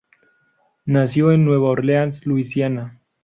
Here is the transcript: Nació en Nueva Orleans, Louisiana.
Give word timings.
Nació 0.87 1.31
en 1.31 1.45
Nueva 1.45 1.69
Orleans, 1.69 2.25
Louisiana. 2.25 2.99